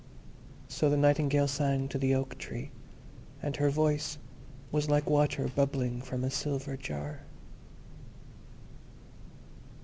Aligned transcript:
So 0.67 0.89
the 0.89 0.97
Nightingale 0.97 1.47
sang 1.47 1.87
to 1.89 1.99
the 1.99 2.15
Oak 2.15 2.39
tree, 2.39 2.71
and 3.39 3.55
her 3.57 3.69
voice 3.69 4.17
was 4.71 4.89
like 4.89 5.07
water 5.07 5.47
bubbling 5.47 6.01
from 6.01 6.23
a 6.23 6.31
silver 6.31 6.75
jar. 6.75 7.19